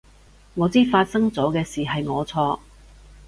[0.55, 2.57] 我知發生咗嘅事係我錯